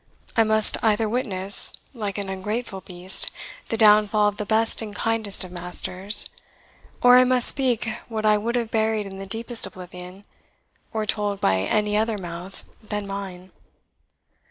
[0.35, 3.29] I must either witness, like an ungrateful beast,
[3.69, 6.27] the downfall of the best and kindest of masters,
[7.03, 10.23] or I must speak what I would have buried in the deepest oblivion,
[10.91, 13.51] or told by any other mouth than mine."